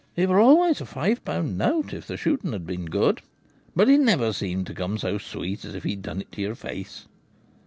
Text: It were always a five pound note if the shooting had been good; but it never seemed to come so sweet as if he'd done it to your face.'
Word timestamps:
It 0.15 0.27
were 0.29 0.39
always 0.39 0.81
a 0.81 0.87
five 0.87 1.23
pound 1.23 1.59
note 1.59 1.93
if 1.93 2.07
the 2.07 2.17
shooting 2.17 2.53
had 2.53 2.65
been 2.65 2.85
good; 2.85 3.21
but 3.75 3.87
it 3.87 3.99
never 3.99 4.33
seemed 4.33 4.65
to 4.65 4.73
come 4.73 4.97
so 4.97 5.19
sweet 5.19 5.63
as 5.63 5.75
if 5.75 5.83
he'd 5.83 6.01
done 6.01 6.21
it 6.21 6.31
to 6.31 6.41
your 6.41 6.55
face.' 6.55 7.05